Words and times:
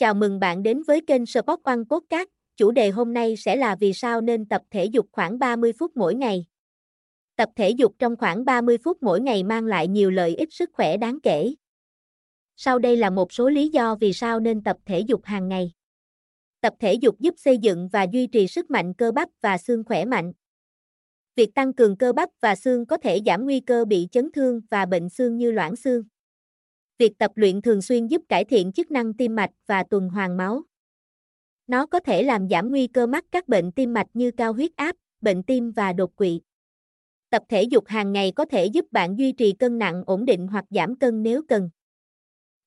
Chào 0.00 0.14
mừng 0.14 0.40
bạn 0.40 0.62
đến 0.62 0.82
với 0.86 1.00
kênh 1.06 1.26
Sport 1.26 1.62
One 1.62 1.78
Podcast. 1.90 2.28
Chủ 2.56 2.70
đề 2.70 2.90
hôm 2.90 3.12
nay 3.12 3.36
sẽ 3.36 3.56
là 3.56 3.76
vì 3.80 3.92
sao 3.92 4.20
nên 4.20 4.46
tập 4.46 4.62
thể 4.70 4.84
dục 4.84 5.06
khoảng 5.12 5.38
30 5.38 5.72
phút 5.78 5.96
mỗi 5.96 6.14
ngày. 6.14 6.46
Tập 7.36 7.48
thể 7.56 7.70
dục 7.70 7.94
trong 7.98 8.16
khoảng 8.16 8.44
30 8.44 8.78
phút 8.84 9.02
mỗi 9.02 9.20
ngày 9.20 9.42
mang 9.42 9.64
lại 9.64 9.88
nhiều 9.88 10.10
lợi 10.10 10.36
ích 10.36 10.52
sức 10.52 10.70
khỏe 10.72 10.96
đáng 10.96 11.18
kể. 11.22 11.54
Sau 12.56 12.78
đây 12.78 12.96
là 12.96 13.10
một 13.10 13.32
số 13.32 13.48
lý 13.48 13.68
do 13.68 13.94
vì 13.94 14.12
sao 14.12 14.40
nên 14.40 14.62
tập 14.62 14.76
thể 14.86 15.00
dục 15.00 15.24
hàng 15.24 15.48
ngày. 15.48 15.72
Tập 16.60 16.74
thể 16.80 16.94
dục 16.94 17.20
giúp 17.20 17.34
xây 17.38 17.58
dựng 17.58 17.88
và 17.88 18.06
duy 18.12 18.26
trì 18.26 18.46
sức 18.46 18.70
mạnh 18.70 18.94
cơ 18.94 19.12
bắp 19.12 19.28
và 19.40 19.58
xương 19.58 19.84
khỏe 19.84 20.04
mạnh. 20.04 20.32
Việc 21.36 21.54
tăng 21.54 21.72
cường 21.72 21.96
cơ 21.96 22.12
bắp 22.12 22.28
và 22.40 22.54
xương 22.54 22.86
có 22.86 22.96
thể 22.96 23.20
giảm 23.26 23.44
nguy 23.44 23.60
cơ 23.60 23.84
bị 23.84 24.08
chấn 24.12 24.32
thương 24.32 24.60
và 24.70 24.86
bệnh 24.86 25.08
xương 25.08 25.36
như 25.36 25.50
loãng 25.50 25.76
xương. 25.76 26.02
Việc 27.00 27.18
tập 27.18 27.30
luyện 27.34 27.62
thường 27.62 27.82
xuyên 27.82 28.06
giúp 28.06 28.22
cải 28.28 28.44
thiện 28.44 28.72
chức 28.72 28.90
năng 28.90 29.14
tim 29.14 29.34
mạch 29.34 29.50
và 29.66 29.82
tuần 29.82 30.08
hoàn 30.08 30.36
máu. 30.36 30.62
Nó 31.66 31.86
có 31.86 32.00
thể 32.00 32.22
làm 32.22 32.48
giảm 32.48 32.70
nguy 32.70 32.86
cơ 32.86 33.06
mắc 33.06 33.24
các 33.32 33.48
bệnh 33.48 33.72
tim 33.72 33.92
mạch 33.92 34.06
như 34.14 34.30
cao 34.30 34.52
huyết 34.52 34.76
áp, 34.76 34.96
bệnh 35.20 35.42
tim 35.42 35.72
và 35.72 35.92
đột 35.92 36.16
quỵ. 36.16 36.40
Tập 37.30 37.42
thể 37.48 37.62
dục 37.62 37.86
hàng 37.86 38.12
ngày 38.12 38.32
có 38.36 38.44
thể 38.44 38.66
giúp 38.66 38.84
bạn 38.90 39.18
duy 39.18 39.32
trì 39.32 39.52
cân 39.52 39.78
nặng 39.78 40.02
ổn 40.06 40.24
định 40.24 40.46
hoặc 40.46 40.64
giảm 40.70 40.96
cân 40.96 41.22
nếu 41.22 41.42
cần. 41.48 41.70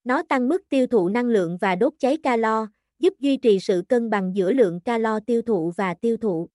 Nó 0.04 0.24
tăng 0.30 0.50
mức 0.50 0.62
tiêu 0.70 0.88
thụ 0.88 1.10
năng 1.10 1.26
lượng 1.26 1.58
và 1.62 1.76
đốt 1.76 1.94
cháy 2.00 2.18
calo, 2.24 2.68
giúp 3.00 3.14
duy 3.20 3.38
trì 3.38 3.60
sự 3.60 3.84
cân 3.90 4.10
bằng 4.10 4.36
giữa 4.36 4.54
lượng 4.54 4.80
calo 4.80 5.20
tiêu 5.20 5.42
thụ 5.42 5.72
và 5.78 5.94
tiêu 5.94 6.18
thụ. 6.18 6.50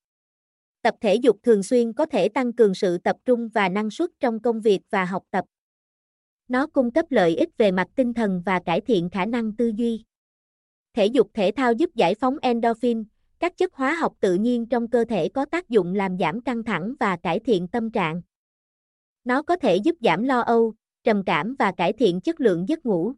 Tập 0.83 0.95
thể 1.01 1.15
dục 1.15 1.37
thường 1.42 1.62
xuyên 1.62 1.92
có 1.92 2.06
thể 2.06 2.29
tăng 2.29 2.53
cường 2.53 2.75
sự 2.75 2.98
tập 2.98 3.17
trung 3.25 3.48
và 3.48 3.69
năng 3.69 3.91
suất 3.91 4.11
trong 4.20 4.41
công 4.41 4.61
việc 4.61 4.81
và 4.91 5.05
học 5.05 5.23
tập. 5.31 5.45
Nó 6.48 6.66
cung 6.66 6.91
cấp 6.91 7.07
lợi 7.11 7.37
ích 7.37 7.48
về 7.59 7.73
mặt 7.73 7.88
tinh 7.95 8.15
thần 8.15 8.43
và 8.47 8.61
cải 8.61 8.80
thiện 8.80 9.11
khả 9.11 9.27
năng 9.27 9.56
tư 9.56 9.73
duy. 9.77 10.05
Thể 10.95 11.06
dục 11.06 11.30
thể 11.34 11.52
thao 11.56 11.73
giúp 11.73 11.91
giải 11.95 12.15
phóng 12.15 12.37
endorphin, 12.43 13.05
các 13.39 13.56
chất 13.56 13.75
hóa 13.75 13.95
học 13.95 14.14
tự 14.20 14.34
nhiên 14.34 14.67
trong 14.67 14.89
cơ 14.89 15.05
thể 15.08 15.28
có 15.28 15.45
tác 15.45 15.69
dụng 15.69 15.95
làm 15.95 16.19
giảm 16.19 16.41
căng 16.41 16.64
thẳng 16.64 16.95
và 17.00 17.17
cải 17.17 17.41
thiện 17.41 17.69
tâm 17.69 17.91
trạng. 17.91 18.23
Nó 19.25 19.42
có 19.42 19.56
thể 19.56 19.77
giúp 19.77 19.97
giảm 20.00 20.25
lo 20.25 20.41
âu, 20.41 20.75
trầm 21.05 21.23
cảm 21.27 21.55
và 21.58 21.73
cải 21.73 21.92
thiện 21.92 22.20
chất 22.20 22.41
lượng 22.41 22.69
giấc 22.69 22.86
ngủ. 22.86 23.12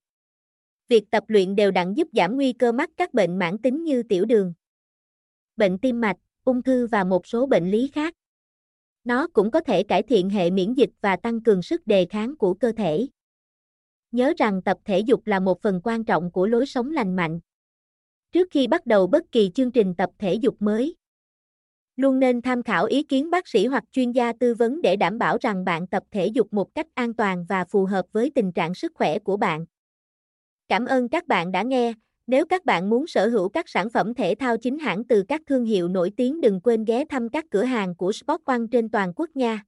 Việc 0.88 1.10
tập 1.10 1.24
luyện 1.28 1.56
đều 1.56 1.70
đặn 1.70 1.94
giúp 1.94 2.08
giảm 2.12 2.36
nguy 2.36 2.52
cơ 2.52 2.72
mắc 2.72 2.90
các 2.96 3.14
bệnh 3.14 3.38
mãn 3.38 3.58
tính 3.58 3.84
như 3.84 4.02
tiểu 4.02 4.24
đường, 4.24 4.55
bệnh 5.56 5.78
tim 5.78 6.00
mạch, 6.00 6.16
ung 6.44 6.62
thư 6.62 6.86
và 6.86 7.05
một 7.05 7.27
số 7.27 7.46
bệnh 7.46 7.70
lý 7.70 7.88
khác. 7.88 8.14
Nó 9.05 9.28
cũng 9.33 9.50
có 9.50 9.60
thể 9.60 9.83
cải 9.83 10.02
thiện 10.02 10.30
hệ 10.30 10.50
miễn 10.50 10.74
dịch 10.74 10.90
và 11.00 11.16
tăng 11.16 11.42
cường 11.42 11.62
sức 11.62 11.86
đề 11.86 12.06
kháng 12.10 12.36
của 12.36 12.55
cơ 12.55 12.72
thể. 12.72 13.06
Nhớ 14.12 14.33
rằng 14.36 14.62
tập 14.62 14.78
thể 14.84 14.98
dục 15.00 15.27
là 15.27 15.41
một 15.41 15.62
phần 15.62 15.80
quan 15.84 16.05
trọng 16.05 16.30
của 16.30 16.47
lối 16.47 16.66
sống 16.66 16.91
lành 16.91 17.16
mạnh. 17.16 17.41
Trước 18.33 18.48
khi 18.50 18.67
bắt 18.67 18.86
đầu 18.86 19.06
bất 19.06 19.33
kỳ 19.33 19.50
chương 19.55 19.70
trình 19.72 19.94
tập 19.94 20.11
thể 20.19 20.34
dục 20.34 20.56
mới, 20.61 20.97
luôn 21.97 22.19
nên 22.19 22.42
tham 22.42 22.62
khảo 22.62 22.86
ý 22.86 23.02
kiến 23.02 23.30
bác 23.30 23.48
sĩ 23.48 23.67
hoặc 23.67 23.84
chuyên 23.92 24.12
gia 24.12 24.33
tư 24.33 24.55
vấn 24.55 24.83
để 24.83 24.97
đảm 24.97 25.19
bảo 25.19 25.36
rằng 25.41 25.64
bạn 25.64 25.86
tập 25.86 26.02
thể 26.11 26.27
dục 26.27 26.52
một 26.52 26.75
cách 26.75 26.86
an 26.94 27.14
toàn 27.14 27.44
và 27.48 27.64
phù 27.64 27.84
hợp 27.84 28.06
với 28.12 28.33
tình 28.34 28.52
trạng 28.52 28.75
sức 28.75 28.92
khỏe 28.94 29.19
của 29.19 29.36
bạn. 29.36 29.64
Cảm 30.69 30.86
ơn 30.86 31.08
các 31.08 31.27
bạn 31.28 31.52
đã 31.52 31.62
nghe. 31.62 31.92
Nếu 32.27 32.47
các 32.47 32.64
bạn 32.64 32.91
muốn 32.91 33.06
sở 33.06 33.28
hữu 33.28 33.48
các 33.48 33.69
sản 33.69 33.91
phẩm 33.91 34.14
thể 34.14 34.34
thao 34.34 34.56
chính 34.56 34.78
hãng 34.78 35.05
từ 35.05 35.24
các 35.28 35.41
thương 35.47 35.64
hiệu 35.64 35.89
nổi 35.89 36.12
tiếng 36.17 36.41
đừng 36.41 36.61
quên 36.61 36.84
ghé 36.84 37.05
thăm 37.05 37.28
các 37.28 37.45
cửa 37.50 37.64
hàng 37.64 37.95
của 37.95 38.12
Sport 38.12 38.41
One 38.45 38.61
trên 38.72 38.89
toàn 38.89 39.12
quốc 39.17 39.30
nha. 39.34 39.64